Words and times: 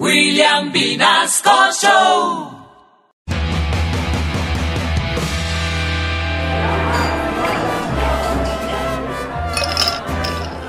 William 0.00 0.72
Vinasco 0.72 1.70
Show. 1.80 2.50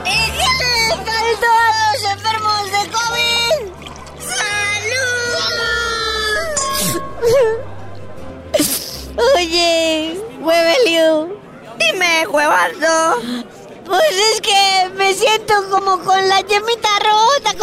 ¡Salud 0.05 1.47
a 1.49 1.69
los 1.91 2.03
enfermos 2.11 2.63
de 2.71 2.81
COVID! 2.91 3.57
¡Salud! 4.37 5.05
Oye, 9.35 10.21
Huevelio. 10.39 11.39
Dime, 11.79 12.27
huevardo. 12.27 12.95
Pues 13.85 14.17
es 14.33 14.41
que 14.41 14.89
me 14.95 15.13
siento 15.15 15.53
como 15.71 15.99
con 16.03 16.27
la 16.27 16.41
yemita 16.41 16.89
rota, 16.99 17.54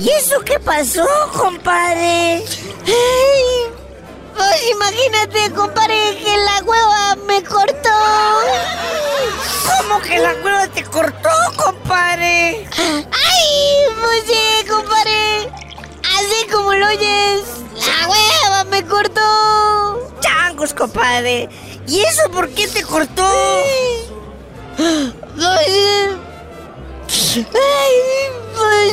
¿y 0.00 0.08
eso 0.10 0.40
qué 0.40 0.58
pasó, 0.58 1.06
compadre? 1.36 2.42
Ay, 2.86 3.70
pues 4.34 4.70
imagínate, 4.70 5.50
compadre, 5.54 6.18
que 6.24 6.36
la 6.38 6.62
hueva 6.64 7.16
me 7.26 7.42
cortó. 7.44 7.90
¿Cómo 9.66 10.00
que 10.00 10.18
la 10.18 10.32
hueva 10.42 10.66
te 10.68 10.82
cortó, 10.84 11.28
compadre? 11.56 12.66
¡Ay! 12.76 13.94
Pues 14.00 14.22
sí, 14.26 14.66
compadre. 14.68 15.50
Así 16.16 16.46
como 16.50 16.72
lo 16.74 16.86
oyes, 16.88 17.42
la 17.86 18.08
hueva 18.08 18.64
me 18.64 18.82
cortó. 18.86 19.20
Changos, 20.20 20.72
compadre. 20.72 21.48
¿Y 21.86 22.00
eso 22.00 22.30
por 22.30 22.48
qué 22.50 22.66
te 22.68 22.82
cortó? 22.82 23.28
Pues, 24.76 24.96
ay, 27.36 28.29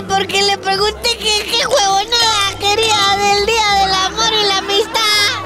porque 0.07 0.41
le 0.43 0.57
pregunté 0.57 1.17
que 1.17 1.43
qué 1.49 1.65
huevonada 1.65 2.57
quería 2.59 3.17
del 3.17 3.45
Día 3.45 3.71
del 3.81 3.93
Amor 3.93 4.33
y 4.33 4.43
la 4.47 4.57
Amistad. 4.57 5.37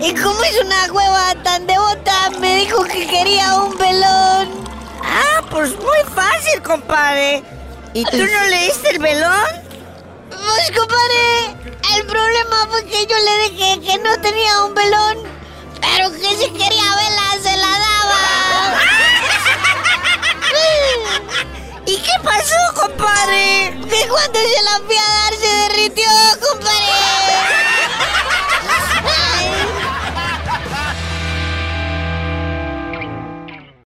Y 0.00 0.14
como 0.14 0.42
es 0.42 0.60
una 0.60 0.92
hueva 0.92 1.34
tan 1.42 1.66
devota, 1.66 2.30
me 2.40 2.56
dijo 2.56 2.82
que 2.84 3.06
quería 3.06 3.56
un 3.56 3.76
velón. 3.76 4.64
Ah, 5.02 5.42
pues 5.50 5.70
muy 5.78 5.98
fácil, 6.14 6.62
compadre. 6.62 7.42
¿Y 7.94 8.04
tú 8.04 8.16
no 8.16 8.46
leíste 8.48 8.90
el 8.90 8.98
velón? 8.98 9.50
Pues 10.30 10.78
compadre, 10.78 11.56
el 11.96 12.06
problema 12.06 12.66
fue 12.70 12.84
que 12.84 13.06
yo 13.06 13.16
le 13.16 13.48
dije 13.48 13.80
que 13.80 13.98
no 13.98 14.20
tenía 14.20 14.64
un 14.64 14.74
velón, 14.74 15.18
pero 15.80 16.12
que 16.12 16.36
si 16.36 16.50
quería 16.50 16.75
compadre? 22.86 23.74
Que 23.88 24.08
cuando 24.08 24.38
se 24.38 24.62
la 24.62 24.80
fui 24.86 24.96
derritió. 25.40 26.08